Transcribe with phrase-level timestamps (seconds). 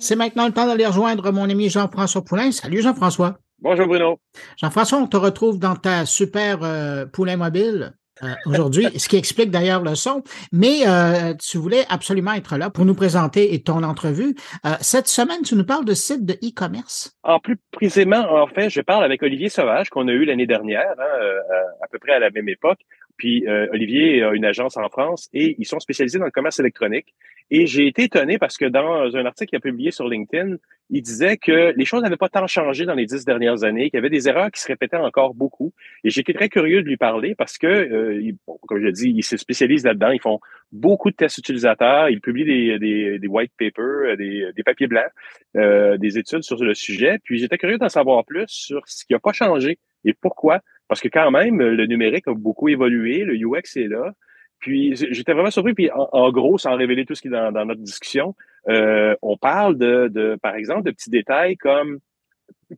[0.00, 2.52] C'est maintenant le temps d'aller rejoindre mon ami Jean-François Poulain.
[2.52, 3.38] Salut Jean-François.
[3.60, 4.20] Bonjour Bruno.
[4.56, 7.94] Jean-François, on te retrouve dans ta super euh, Poulain mobile.
[8.22, 10.22] Euh, aujourd'hui, ce qui explique d'ailleurs le son.
[10.52, 14.36] Mais euh, tu voulais absolument être là pour nous présenter ton entrevue.
[14.80, 17.16] cette semaine, tu nous parles de sites de e-commerce.
[17.24, 20.94] En plus précisément, en fait, je parle avec Olivier Sauvage qu'on a eu l'année dernière,
[20.96, 22.78] hein, à peu près à la même époque.
[23.18, 27.14] Puis Olivier a une agence en France et ils sont spécialisés dans le commerce électronique.
[27.50, 30.56] Et j'ai été étonné parce que dans un article qu'il a publié sur LinkedIn,
[30.90, 33.96] il disait que les choses n'avaient pas tant changé dans les dix dernières années, qu'il
[33.96, 35.72] y avait des erreurs qui se répétaient encore beaucoup.
[36.04, 38.32] Et j'étais très curieux de lui parler parce que, euh,
[38.66, 40.10] comme je l'ai dit, il se spécialise là-dedans.
[40.10, 40.40] Ils font
[40.72, 42.10] beaucoup de tests utilisateurs.
[42.10, 45.10] Ils publient des, des, des white papers, des, des papiers blancs,
[45.56, 47.18] euh, des études sur le sujet.
[47.24, 50.60] Puis j'étais curieux d'en savoir plus sur ce qui n'a pas changé et pourquoi.
[50.88, 54.12] Parce que quand même, le numérique a beaucoup évolué, le UX est là.
[54.58, 55.74] Puis j'étais vraiment surpris.
[55.74, 58.34] Puis en, gros, sans révéler tout ce qui est dans, notre discussion,
[58.68, 62.00] euh, on parle de, de, par exemple, de petits détails comme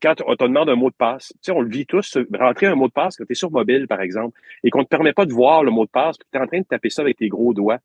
[0.00, 1.28] quand on te demande un mot de passe.
[1.28, 3.50] Tu sais, on le vit tous, rentrer un mot de passe quand tu es sur
[3.50, 6.16] mobile, par exemple, et qu'on ne te permet pas de voir le mot de passe,
[6.18, 7.78] puis tu es en train de taper ça avec tes gros doigts.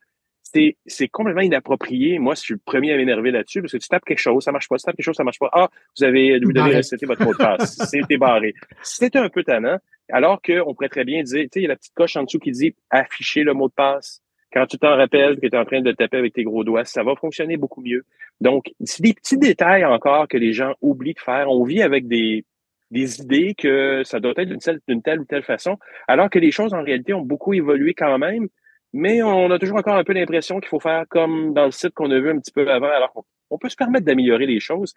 [0.43, 2.19] C'est, c'est complètement inapproprié.
[2.19, 4.51] Moi, je suis le premier à m'énerver là-dessus parce que tu tapes quelque chose, ça
[4.51, 4.77] marche pas.
[4.77, 5.49] Tu tapes quelque chose, ça marche pas.
[5.51, 7.75] Ah, vous avez, vous devez resetter votre mot de passe.
[7.89, 8.53] C'était barré.
[8.83, 9.79] C'était un peu tannant.
[10.11, 12.23] Alors qu'on pourrait très bien dire, tu sais, il y a la petite coche en
[12.23, 14.21] dessous qui dit afficher le mot de passe.
[14.53, 16.85] Quand tu t'en rappelles que tu es en train de taper avec tes gros doigts,
[16.85, 18.05] ça va fonctionner beaucoup mieux.
[18.39, 21.49] Donc, c'est des petits détails encore que les gens oublient de faire.
[21.49, 22.45] On vit avec des,
[22.91, 26.51] des idées que ça doit être d'une telle, telle ou telle façon, alors que les
[26.51, 28.47] choses en réalité ont beaucoup évolué quand même.
[28.93, 31.93] Mais on a toujours encore un peu l'impression qu'il faut faire comme dans le site
[31.93, 32.87] qu'on a vu un petit peu avant.
[32.87, 34.93] Alors, on peut se permettre d'améliorer les choses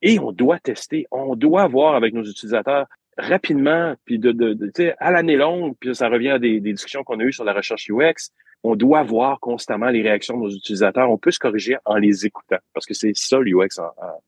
[0.00, 1.06] et on doit tester.
[1.10, 2.86] On doit voir avec nos utilisateurs
[3.18, 7.04] rapidement, puis de, de, de à l'année longue, puis ça revient à des, des discussions
[7.04, 8.30] qu'on a eues sur la recherche UX,
[8.64, 11.10] on doit voir constamment les réactions de nos utilisateurs.
[11.10, 13.80] On peut se corriger en les écoutant, parce que c'est ça l'UX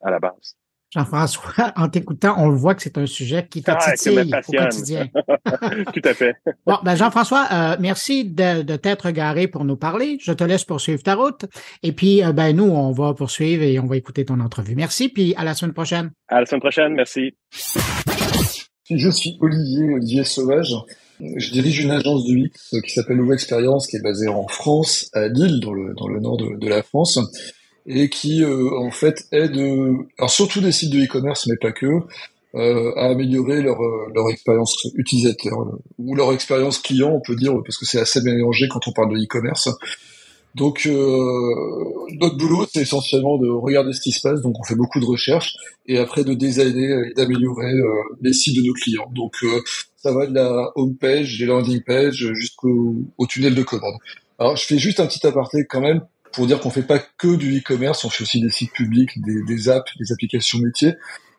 [0.03, 0.57] à la base.
[0.95, 4.53] Jean-François, en t'écoutant, on le voit que c'est un sujet qui te ah, titille au
[4.53, 5.09] quotidien.
[5.93, 6.37] Tout à fait.
[6.67, 10.19] bon, ben Jean-François, euh, merci de, de t'être garé pour nous parler.
[10.21, 11.47] Je te laisse poursuivre ta route.
[11.83, 14.77] Et puis, euh, ben nous, on va poursuivre et on va écouter ton entrevue.
[14.77, 16.12] Merci, puis à la semaine prochaine.
[16.28, 17.34] À la semaine prochaine, merci.
[18.91, 20.75] Je suis Olivier, Olivier Sauvage.
[21.19, 25.09] Je dirige une agence de UX qui s'appelle Nouvelle Expérience, qui est basée en France,
[25.15, 27.19] à Lille, dans le, dans le nord de, la France,
[27.87, 29.56] et qui euh, en fait aide,
[30.19, 31.87] alors surtout des sites de e-commerce, mais pas que,
[32.56, 35.55] euh, à améliorer leur, euh, leur expérience utilisateur
[35.99, 39.15] ou leur expérience client, on peut dire, parce que c'est assez mélangé quand on parle
[39.15, 39.71] de e-commerce.
[40.54, 41.54] Donc euh,
[42.20, 44.41] notre boulot, c'est essentiellement de regarder ce qui se passe.
[44.41, 45.56] Donc on fait beaucoup de recherches
[45.87, 47.88] et après de designer et d'améliorer euh,
[48.20, 49.10] les sites de nos clients.
[49.14, 49.60] Donc euh,
[49.97, 53.94] ça va de la home page, des landing pages jusqu'au au tunnel de commande.
[54.38, 57.34] Alors je fais juste un petit aparté quand même pour dire qu'on fait pas que
[57.37, 60.94] du e-commerce, on fait aussi des sites publics, des, des apps, des applications métiers,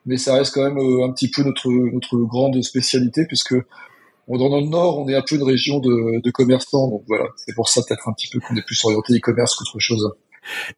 [0.05, 3.55] mais ça reste quand même un petit peu notre notre grande spécialité puisque
[4.27, 7.69] dans le nord, on est un peu une région de, commerçants, donc voilà, c'est pour
[7.69, 10.11] ça peut-être un petit peu qu'on est plus orienté e-commerce qu'autre chose.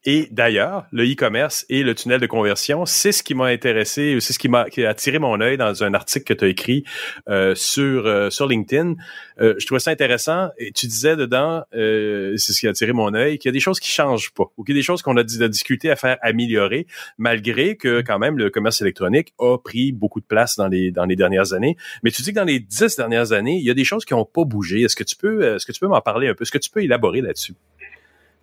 [0.06, 4.34] Et d'ailleurs, le e-commerce et le tunnel de conversion, c'est ce qui m'a intéressé, c'est
[4.34, 6.84] ce qui m'a attiré mon œil dans un article que tu as écrit
[7.30, 8.96] euh, sur euh, sur LinkedIn.
[9.40, 13.14] Euh, je trouvais ça intéressant et tu disais dedans, c'est ce qui a attiré mon
[13.14, 15.02] œil, qu'il y a des choses qui changent pas ou qu'il y a des choses
[15.02, 19.58] qu'on a, a discuté à faire améliorer, malgré que quand même le commerce électronique a
[19.58, 21.78] pris beaucoup de place dans les dans les dernières années.
[22.04, 24.14] Mais tu dis que dans les dix dernières années, il y a des choses qui
[24.14, 24.82] n'ont pas bougé.
[24.82, 26.44] Est-ce que tu peux est-ce que tu peux m'en parler un peu?
[26.44, 27.54] Est-ce que tu peux élaborer là-dessus?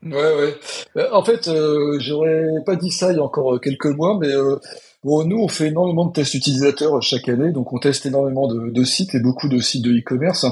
[0.04, 0.54] Ouais, ouais.
[0.97, 4.28] Euh, en fait, euh, j'aurais pas dit ça il y a encore quelques mois, mais
[4.28, 4.56] euh,
[5.03, 8.84] bon, nous, on fait énormément de tests utilisateurs chaque année, donc on teste énormément de,
[8.84, 10.47] sites et beaucoup de sites de e-commerce.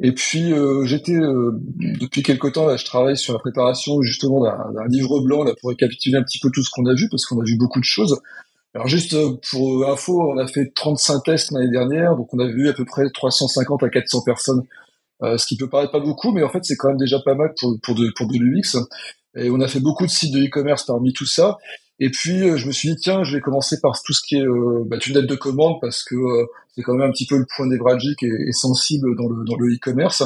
[0.00, 4.86] Et puis, euh, j'étais depuis quelque temps là, je travaille sur la préparation justement d'un
[4.88, 7.40] livre blanc là pour récapituler un petit peu tout ce qu'on a vu parce qu'on
[7.40, 8.20] a vu beaucoup de choses.
[8.74, 9.16] Alors juste
[9.50, 12.84] pour info, on a fait 35 tests l'année dernière, donc on a vu à peu
[12.84, 14.87] près 350 à 400 personnes euh,
[15.22, 17.52] ce qui peut paraître pas beaucoup, mais en fait c'est quand même déjà pas mal
[17.60, 18.78] pour, pour de, pour de l'UX.
[19.36, 21.58] Et on a fait beaucoup de sites de e-commerce parmi tout ça.
[22.00, 24.36] Et puis euh, je me suis dit tiens, je vais commencer par tout ce qui
[24.36, 27.36] est euh, bah, tunnel de commande parce que euh, c'est quand même un petit peu
[27.36, 30.22] le point névralgique et, sensible dans le dans le e-commerce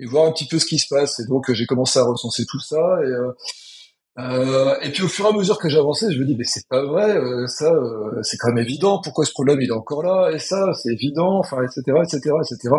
[0.00, 1.20] et voir un petit peu ce qui se passe.
[1.20, 3.12] Et donc j'ai commencé à recenser tout ça et
[4.18, 6.66] euh, et puis au fur et à mesure que j'avançais, je me dis mais c'est
[6.68, 7.72] pas vrai, ça
[8.22, 9.00] c'est quand même évident.
[9.02, 10.32] Pourquoi ce problème il est encore là?
[10.32, 12.74] Et ça c'est évident, enfin etc etc etc.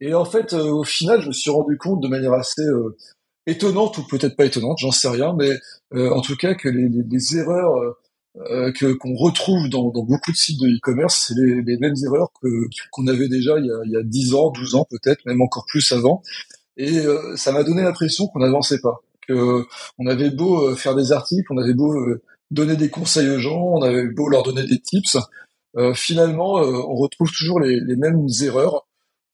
[0.00, 2.96] Et en fait, euh, au final, je me suis rendu compte de manière assez euh,
[3.46, 5.50] étonnante ou peut-être pas étonnante, j'en sais rien, mais
[5.94, 7.74] euh, en tout cas que les, les, les erreurs
[8.76, 12.28] que qu'on retrouve dans, dans, beaucoup de sites de e-commerce, c'est les, les, mêmes erreurs
[12.40, 15.26] que qu'on avait déjà il y, a, il y a 10 ans, 12 ans peut-être,
[15.26, 16.22] même encore plus avant.
[16.76, 17.02] Et
[17.34, 19.66] ça m'a donné l'impression qu'on n'avançait pas, que
[19.98, 21.92] on avait beau faire des articles, on avait beau
[22.52, 25.18] donner des conseils aux gens, on avait beau leur donner des tips,
[25.94, 28.86] finalement, on retrouve toujours les mêmes erreurs.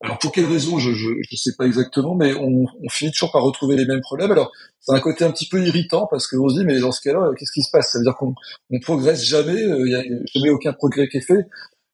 [0.03, 3.43] Alors pour quelles raisons, je ne sais pas exactement, mais on, on, finit toujours par
[3.43, 4.31] retrouver les mêmes problèmes.
[4.31, 7.01] Alors c'est un côté un petit peu irritant parce qu'on se dit mais dans ce
[7.01, 7.93] cas-là, qu'est-ce qui se passe?
[7.93, 8.35] Ça veut dire qu'on
[8.71, 10.03] on progresse jamais, il n'y a
[10.35, 11.47] jamais aucun progrès qui est fait.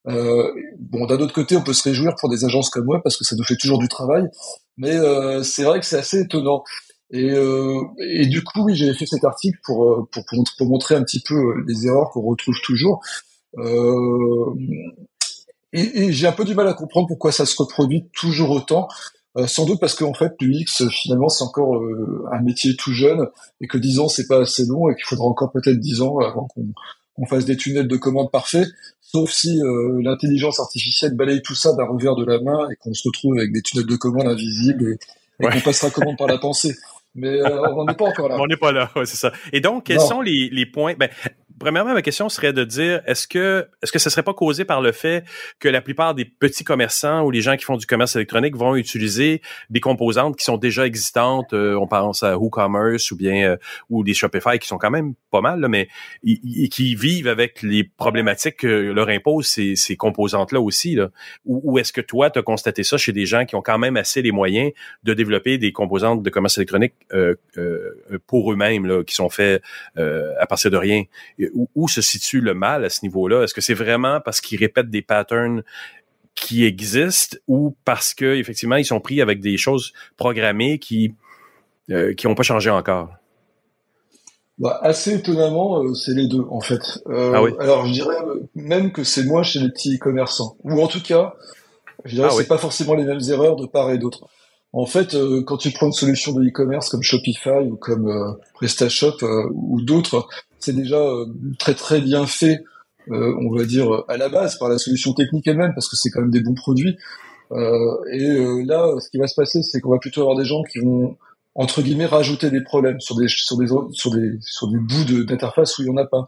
[0.08, 0.50] Euh,
[0.80, 3.24] bon, d'un autre côté, on peut se réjouir pour des agences comme moi parce que
[3.24, 4.28] ça nous fait toujours du travail,
[4.76, 6.64] mais euh, c'est vrai que c'est assez étonnant.
[7.12, 10.66] Et, euh, et du coup, oui, j'ai fait cet article pour, euh, pour, pour, pour,
[10.66, 13.02] montrer un petit peu euh, les erreurs qu'on retrouve toujours.
[13.58, 14.46] Euh,
[15.72, 18.88] et, et j'ai un peu du mal à comprendre pourquoi ça se reproduit toujours autant.
[19.38, 21.82] Euh, sans doute parce qu'en fait, l'UX, finalement, c'est encore
[22.30, 23.26] un métier tout jeune
[23.62, 26.18] et que 10 ans, c'est pas assez long et qu'il faudra encore peut-être 10 ans
[26.18, 26.66] avant qu'on
[27.14, 28.68] qu'on fasse des tunnels de commande parfaits,
[29.00, 32.94] sauf si euh, l'intelligence artificielle balaye tout ça d'un revers de la main et qu'on
[32.94, 34.96] se retrouve avec des tunnels de commande invisibles
[35.40, 36.74] et, qu'on passera commande par la pensée.
[37.14, 38.36] Mais euh, on n'en est pas encore là.
[38.40, 39.32] On n'est pas là, ouais, c'est ça.
[39.52, 40.94] Et donc, quels sont les, les points?
[40.94, 41.10] Ben,
[41.62, 44.80] premièrement, ma question serait de dire est-ce que est-ce que ça serait pas causé par
[44.80, 45.24] le fait
[45.60, 48.74] que la plupart des petits commerçants ou les gens qui font du commerce électronique vont
[48.74, 53.56] utiliser des composantes qui sont déjà existantes, euh, on pense à WooCommerce ou bien euh,
[53.90, 55.88] ou des Shopify qui sont quand même pas mal là, mais
[56.70, 61.10] qui vivent avec les problématiques que leur imposent ces, ces composantes là aussi là.
[61.44, 63.96] Ou, est-ce que toi tu as constaté ça chez des gens qui ont quand même
[63.96, 64.72] assez les moyens
[65.04, 67.36] de développer des composantes de commerce électronique euh,
[68.26, 69.62] pour eux-mêmes qui sont faits
[69.96, 71.04] à partir de rien?
[71.74, 73.42] Où, se situe le mal à ce niveau-là?
[73.42, 75.62] Est-ce que c'est vraiment parce qu'ils répètent des patterns
[76.34, 81.14] qui existent ou parce que effectivement ils sont pris avec des choses programmées qui
[81.90, 83.10] euh, qui n'ont pas changé encore?
[84.58, 87.02] Bah, assez étonnamment, euh, c'est les deux en fait.
[87.08, 87.52] Euh, ah oui.
[87.58, 88.16] Alors je dirais
[88.54, 91.34] même que c'est moins chez les petits commerçants, ou en tout cas,
[92.04, 94.28] je dirais ah c'est pas forcément les mêmes erreurs de part et d'autre.
[94.74, 95.16] En fait,
[95.46, 99.18] quand tu prends une solution de e-commerce comme Shopify ou comme PrestaShop
[99.52, 100.28] ou d'autres,
[100.62, 101.26] c'est déjà euh,
[101.58, 102.64] très très bien fait,
[103.10, 106.10] euh, on va dire à la base par la solution technique elle-même, parce que c'est
[106.10, 106.96] quand même des bons produits.
[107.50, 110.62] Euh, et là, ce qui va se passer, c'est qu'on va plutôt avoir des gens
[110.62, 111.16] qui vont
[111.54, 115.76] entre guillemets rajouter des problèmes sur des sur des sur des sur des bouts d'interface
[115.78, 116.26] où il y en a pas.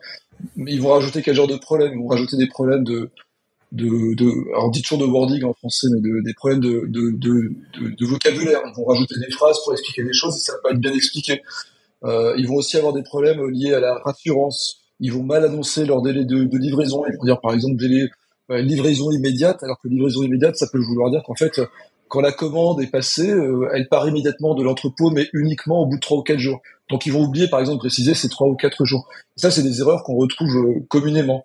[0.56, 1.92] Mais ils vont rajouter quel genre de problèmes?
[1.94, 3.10] Ils vont rajouter des problèmes de
[3.74, 6.84] de, de alors on dit toujours de wording en français, mais de, des problèmes de,
[6.86, 7.54] de, de,
[7.96, 8.60] de, vocabulaire.
[8.64, 10.92] Ils vont rajouter des phrases pour expliquer des choses et ça va pas être bien
[10.92, 11.42] expliqué.
[12.04, 14.80] Euh, ils vont aussi avoir des problèmes liés à la rassurance.
[15.00, 17.04] Ils vont mal annoncer leur délai de, de livraison.
[17.06, 18.08] Ils vont dire par exemple délai
[18.50, 21.60] euh, livraison immédiate, alors que livraison immédiate, ça peut vouloir dire qu'en fait,
[22.08, 25.96] quand la commande est passée, euh, elle part immédiatement de l'entrepôt, mais uniquement au bout
[25.96, 26.60] de trois ou quatre jours.
[26.90, 29.08] Donc ils vont oublier, par exemple, préciser ces trois ou quatre jours.
[29.36, 31.44] ça, c'est des erreurs qu'on retrouve euh, communément.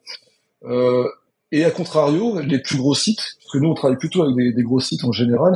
[0.65, 1.07] Euh,
[1.51, 4.53] et à contrario, les plus gros sites, parce que nous on travaille plutôt avec des,
[4.53, 5.53] des gros sites en général,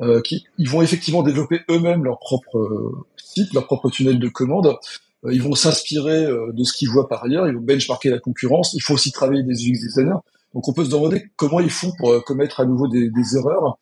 [0.00, 4.78] euh, qui ils vont effectivement développer eux-mêmes leur propre site, leur propre tunnel de commande.
[5.24, 8.18] Euh, ils vont s'inspirer euh, de ce qu'ils voient par ailleurs, ils vont benchmarker la
[8.18, 8.74] concurrence.
[8.74, 10.20] Il faut aussi travailler des UX designers.
[10.54, 13.36] Donc on peut se demander comment ils font pour euh, commettre à nouveau des, des
[13.36, 13.78] erreurs.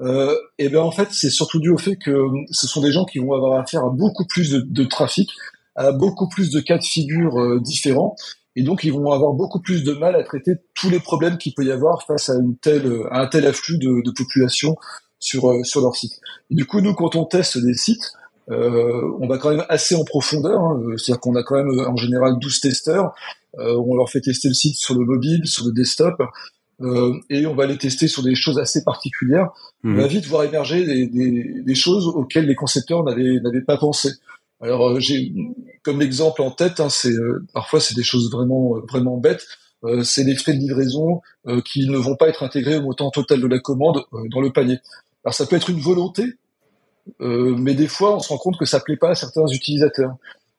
[0.00, 3.04] Euh, et bien en fait, c'est surtout dû au fait que ce sont des gens
[3.04, 5.30] qui vont avoir affaire à beaucoup plus de, de trafic,
[5.74, 8.14] à beaucoup plus de cas de figure différents,
[8.56, 11.54] et donc ils vont avoir beaucoup plus de mal à traiter tous les problèmes qu'il
[11.54, 14.76] peut y avoir face à une telle, à un tel afflux de, de population
[15.20, 16.20] sur sur leur site.
[16.50, 18.12] Et du coup, nous, quand on teste des sites,
[18.50, 20.80] euh, on va quand même assez en profondeur, hein.
[20.96, 23.14] c'est-à-dire qu'on a quand même en général 12 testeurs,
[23.58, 26.22] euh, on leur fait tester le site sur le mobile, sur le desktop,
[26.80, 29.50] euh, et on va les tester sur des choses assez particulières.
[29.82, 29.96] On mhm.
[29.96, 34.10] va vite voir émerger des, choses auxquelles les concepteurs n'avaient pas pensé.
[34.60, 35.32] Alors j'ai
[35.82, 37.14] comme exemple en tête, hein, c'est
[37.52, 39.46] parfois c'est des choses vraiment vraiment bêtes.
[40.02, 41.20] c'est les frais de livraison
[41.64, 44.78] qui ne vont pas être intégrés au montant total de la commande dans le panier.
[45.24, 46.36] Alors ça peut être une volonté,
[47.20, 50.16] euh, mais des fois, on se rend compte que ça plaît pas à certains utilisateurs.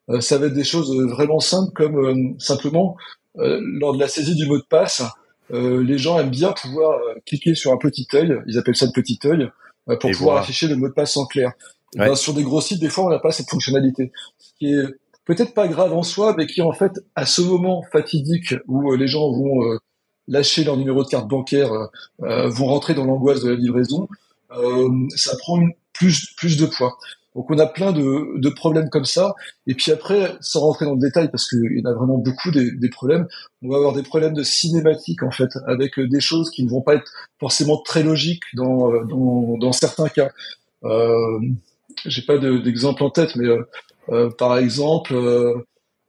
[0.10, 2.96] Euh, ça va être des choses vraiment simples comme euh, simplement
[3.40, 5.04] lors de la saisie du mot de passe,
[5.52, 9.20] les gens aiment bien pouvoir cliquer sur un petit œil, ils appellent ça le petit
[9.26, 9.48] œil,
[9.86, 11.52] pour pouvoir afficher le mot de passe en clair.
[11.96, 14.86] Ben, sur des gros sites, des fois, on n'a pas cette fonctionnalité, ce qui est
[15.26, 19.08] peut-être pas grave en soi, mais qui en fait, à ce moment fatidique où les
[19.08, 19.62] gens vont
[20.28, 21.72] lâcher leur numéro de carte bancaire,
[22.20, 24.10] vont rentrer dans l'angoisse de la livraison,
[25.16, 25.60] ça prend
[25.94, 26.98] plus, plus de poids.
[27.38, 29.36] Donc on a plein de, problèmes comme ça.
[29.68, 32.50] Et puis après, sans rentrer dans le détail, parce qu'il y en a vraiment beaucoup
[32.50, 33.28] des, problèmes,
[33.62, 36.82] on va avoir des problèmes de cinématique en fait, avec des choses qui ne vont
[36.82, 40.32] pas être forcément très logiques dans, dans, certains cas.
[40.84, 41.40] Euh,
[42.06, 43.64] J'ai pas d'exemple en tête, mais euh,
[44.10, 45.56] euh par exemple, euh,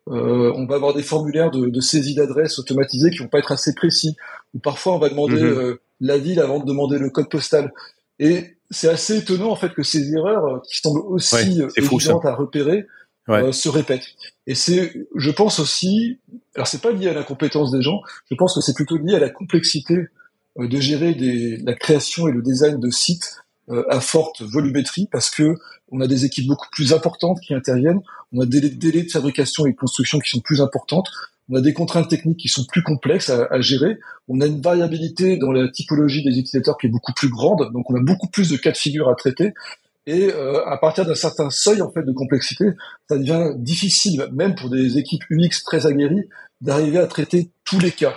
[0.08, 3.52] euh, on va avoir des formulaires de, de saisie d'adresse automatisés qui vont pas être
[3.52, 4.16] assez précis.
[4.54, 5.76] Ou parfois on va demander mm-hmm.
[6.00, 7.72] la ville avant de demander le code postal.
[8.18, 12.34] Et c'est assez étonnant en fait que ces erreurs qui semblent aussi euh, évidentes à
[12.34, 12.86] repérer
[13.52, 14.06] se répètent.
[14.46, 16.18] Et c'est, je pense aussi,
[16.54, 19.18] alors c'est pas lié à l'incompétence des gens, je pense que c'est plutôt lié à
[19.18, 20.06] la complexité
[20.56, 23.42] de gérer des, la création et le design de sites
[23.90, 25.56] à forte volumétrie, parce que
[25.90, 28.00] on a des équipes beaucoup plus importantes qui interviennent,
[28.32, 31.08] on a des délais de fabrication et de construction qui sont plus importantes,
[31.50, 33.98] on a des contraintes techniques qui sont plus complexes à, gérer,
[34.28, 37.90] on a une variabilité dans la typologie des utilisateurs qui est beaucoup plus grande, donc
[37.90, 39.54] on a beaucoup plus de cas de figure à traiter.
[40.06, 42.70] Et euh, à partir d'un certain seuil en fait de complexité,
[43.08, 46.28] ça devient difficile, même pour des équipes UX très aguerries,
[46.60, 48.14] d'arriver à traiter tous les cas.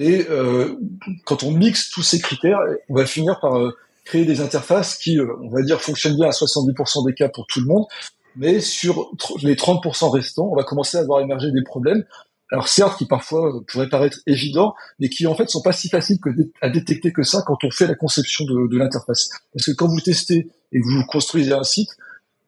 [0.00, 0.76] Et euh,
[1.24, 3.76] quand on mixe tous ces critères, on va finir par euh,
[4.08, 7.60] créer des interfaces qui, on va dire, fonctionnent bien à 70% des cas pour tout
[7.60, 7.84] le monde,
[8.36, 9.10] mais sur
[9.42, 12.04] les 30% restants, on va commencer à voir émerger des problèmes
[12.50, 16.18] alors certes qui parfois pourraient paraître évidents, mais qui en fait sont pas si faciles
[16.62, 19.28] à détecter que ça quand on fait la conception de, l'interface.
[19.52, 21.90] Parce que quand vous testez et que vous construisez un site,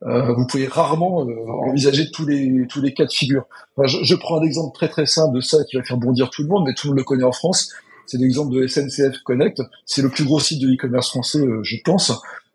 [0.04, 3.44] euh, vous pouvez rarement euh, envisager tous les tous les cas de figure.
[3.84, 6.42] je, je, prends un exemple très très simple de ça qui va faire bondir tout
[6.42, 7.70] le monde, mais tout le monde le connaît en France.
[8.10, 9.62] C'est l'exemple de SNCF Connect.
[9.86, 12.10] C'est le plus gros site de e-commerce français, euh, je pense.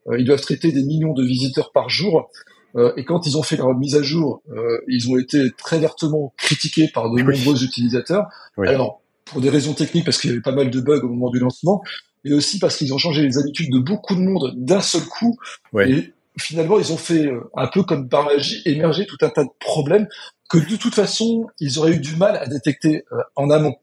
[0.10, 2.30] Euh, ils doivent traiter des millions de visiteurs par jour.
[2.76, 5.80] Euh, et quand ils ont fait leur mise à jour, euh, ils ont été très
[5.80, 8.26] vertement critiqués par de nombreux utilisateurs.
[8.58, 11.30] Alors, pour des raisons techniques, parce qu'il y avait pas mal de bugs au moment
[11.30, 11.82] du lancement,
[12.26, 15.38] mais aussi parce qu'ils ont changé les habitudes de beaucoup de monde d'un seul coup.
[15.80, 19.50] Et finalement, ils ont fait un peu comme par magie émerger tout un tas de
[19.62, 20.08] problèmes
[20.50, 23.06] que de toute façon, ils auraient eu du mal à détecter
[23.38, 23.76] en amont.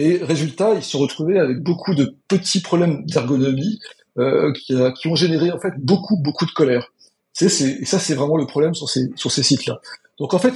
[0.00, 3.80] Et résultat, ils se sont retrouvés avec beaucoup de petits problèmes d'ergonomie
[4.18, 6.90] euh, qui, qui, ont généré en fait beaucoup beaucoup de colère.
[7.34, 9.78] C'est, et ça, c'est vraiment le problème sur ces, sur ces sites-là.
[10.18, 10.54] Donc en fait,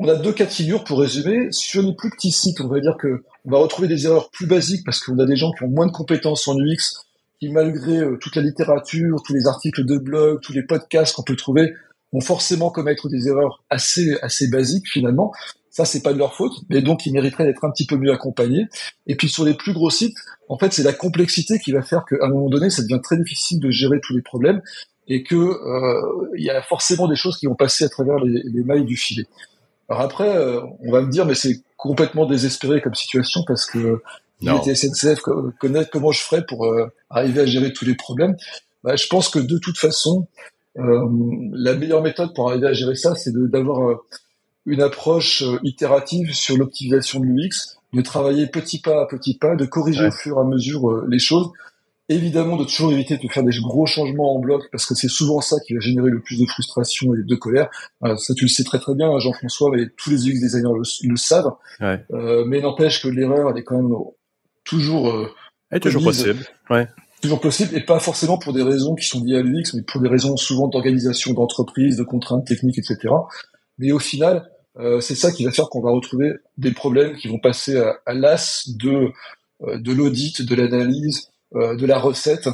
[0.00, 1.52] on a deux cas de figure pour résumer.
[1.52, 4.46] Sur les plus petits sites, on va dire que on va retrouver des erreurs plus
[4.46, 7.06] basiques parce qu'on a des gens qui ont moins de compétences en UX,
[7.38, 11.22] qui malgré euh, toute la littérature, tous les articles de blog, tous les podcasts qu'on
[11.22, 11.72] peut trouver,
[12.12, 15.32] vont forcément commettre des erreurs assez assez basiques finalement.
[15.74, 18.12] Ça, c'est pas de leur faute, mais donc ils mériteraient d'être un petit peu mieux
[18.12, 18.66] accompagnés.
[19.08, 20.16] Et puis sur les plus gros sites,
[20.48, 23.16] en fait, c'est la complexité qui va faire qu'à un moment donné, ça devient très
[23.16, 24.62] difficile de gérer tous les problèmes
[25.08, 28.40] et que euh, il y a forcément des choses qui vont passer à travers les,
[28.44, 29.26] les mailles du filet.
[29.88, 34.00] Alors après, euh, on va me dire, mais c'est complètement désespéré comme situation parce que
[34.42, 35.22] était SNCF
[35.58, 38.36] connaître comment je ferais pour euh, arriver à gérer tous les problèmes.
[38.84, 40.28] Bah, je pense que de toute façon,
[40.76, 43.98] la meilleure méthode pour arriver à gérer ça, c'est d'avoir
[44.66, 49.64] une approche itérative sur l'optimisation de l'UX, de travailler petit pas à petit pas, de
[49.64, 51.50] corriger au fur et à mesure les choses
[52.08, 55.40] évidemment de toujours éviter de faire des gros changements en bloc parce que c'est souvent
[55.40, 57.70] ça qui va générer le plus de frustration et de colère.
[58.02, 61.52] ça tu le sais très très bien Jean-François, mais tous les UX designers le, savent.
[61.80, 63.94] Euh, mais n'empêche que l'erreur elle est quand même
[64.64, 65.30] toujours euh,
[65.72, 66.44] est toujours possible.
[66.68, 66.88] Ouais.
[67.22, 70.02] Toujours possible et pas forcément pour des raisons qui sont liées à l'UX, mais pour
[70.02, 73.14] des raisons souvent d'organisation d'entreprise, de contraintes techniques, etc.
[73.78, 77.28] Mais au final, euh, c'est ça qui va faire qu'on va retrouver des problèmes qui
[77.28, 79.12] vont passer à, à l'as de
[79.62, 82.48] euh, de l'audit, de l'analyse, euh, de la recette.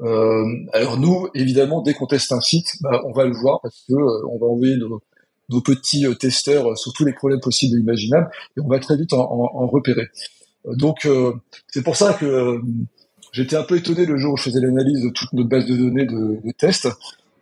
[0.00, 3.84] Euh, alors nous, évidemment, dès qu'on teste un site, bah, on va le voir parce
[3.88, 5.00] que on va envoyer nos,
[5.60, 9.66] petits testeurs sur tous les problèmes possibles et imaginables, et on va très vite en,
[9.66, 10.08] repérer.
[10.64, 11.08] Donc
[11.66, 12.60] c'est pour ça que
[13.32, 15.76] j'étais un peu étonné le jour où je faisais l'analyse de toute notre base de
[15.76, 16.88] données de, de tests,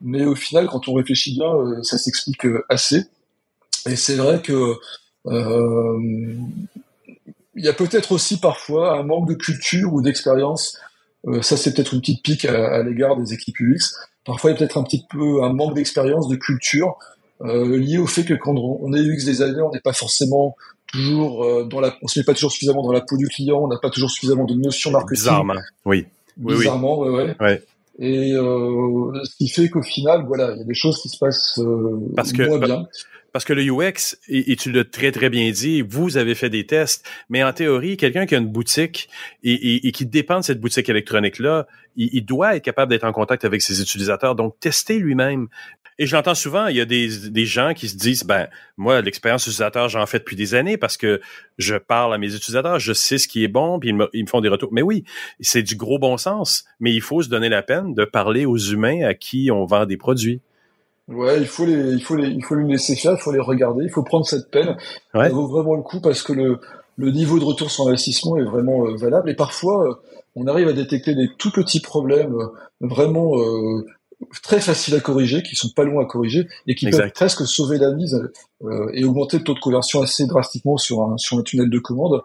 [0.01, 3.05] mais au final, quand on réfléchit bien, ça s'explique assez.
[3.87, 4.75] Et c'est vrai que
[7.55, 10.79] il y a peut-être aussi parfois un manque de culture ou d'expérience
[11.27, 13.95] euh, ça, c'est peut-être une petite pique à, l'égard des équipes UX.
[14.25, 16.97] Parfois, il y a peut-être un petit peu un manque d'expérience, de culture,
[17.43, 20.57] euh, lié au fait que quand on est UX designer, on n'est pas forcément
[20.87, 23.59] toujours euh, dans la, on se met pas toujours suffisamment dans la peau du client,
[23.59, 25.25] on n'a pas toujours suffisamment de notions marketing.
[25.25, 25.55] Bizarrement,
[25.85, 26.07] oui.
[26.41, 27.09] oui Bizarrement, oui.
[27.09, 27.63] ouais, ouais.
[28.01, 31.19] Et euh, ce qui fait qu'au final, voilà, il y a des choses qui se
[31.19, 32.87] passent euh, Parce que, moins bien.
[33.33, 36.67] Parce que le UX, et, tu l'as très très bien dit, vous avez fait des
[36.67, 39.09] tests, mais en théorie, quelqu'un qui a une boutique
[39.43, 41.67] et, qui dépend de cette boutique électronique-là,
[41.97, 45.49] il, doit être capable d'être en contact avec ses utilisateurs, donc tester lui-même.
[45.99, 49.43] Et je l'entends souvent, il y a des, gens qui se disent, ben moi, l'expérience
[49.43, 51.21] utilisateur, j'en fais depuis des années parce que
[51.59, 54.29] je parle à mes utilisateurs, je sais ce qui est bon, puis ils ils me
[54.29, 54.73] font des retours.
[54.73, 55.05] Mais oui,
[55.41, 58.57] c'est du gros bon sens, mais il faut se donner la peine de parler aux
[58.57, 60.41] humains à qui on vend des produits.
[61.09, 63.41] Ouais, il faut les, il faut les, il faut les laisser faire, il faut les
[63.41, 64.77] regarder, il faut prendre cette peine.
[65.13, 66.61] Ça vaut vraiment le coup parce que le,
[66.97, 69.95] le niveau de retour sur investissement est vraiment euh, valable et parfois euh,
[70.35, 72.47] on arrive à détecter des tout petits problèmes euh,
[72.81, 73.33] vraiment
[74.43, 77.79] très faciles à corriger, qui sont pas loin à corriger et qui peuvent presque sauver
[77.79, 78.21] la mise
[78.93, 82.23] et augmenter le taux de conversion assez drastiquement sur un sur un tunnel de commande.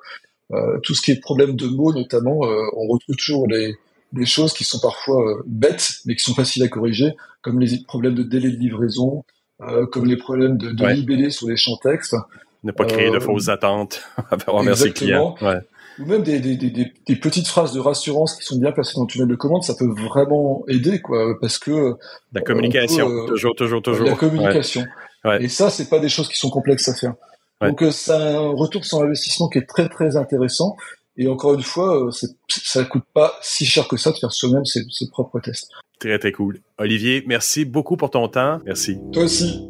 [0.83, 3.75] tout ce qui est problème de mots notamment, on retrouve toujours les
[4.13, 7.83] des choses qui sont parfois euh, bêtes, mais qui sont faciles à corriger, comme les
[7.87, 9.23] problèmes de délai de livraison,
[9.91, 12.15] comme les problèmes de, de libellé sur les champs textes.
[12.63, 14.01] Ne pas créer de fausses attentes
[14.47, 15.35] envers ses clients.
[15.41, 15.59] Ouais
[15.99, 16.69] ou même des, des, des,
[17.05, 19.75] des, petites phrases de rassurance qui sont bien placées dans le tunnel de commande, ça
[19.75, 21.95] peut vraiment aider, quoi, parce que
[22.33, 24.07] la communication, euh, toujours, toujours, toujours.
[24.07, 24.85] La communication.
[25.23, 25.43] Ouais.
[25.43, 27.13] Et ça, c'est pas des choses qui sont complexes à faire.
[27.61, 30.75] Donc, euh, c'est un retour sur investissement qui est très très intéressant.
[31.15, 32.11] Et encore une fois, euh,
[32.49, 35.69] ça coûte pas si cher que ça de faire soi-même ses, ses propres tests.
[36.09, 36.59] Très très cool.
[36.77, 38.59] Olivier, merci beaucoup pour ton temps.
[38.65, 38.99] Merci.
[39.13, 39.69] Toi aussi.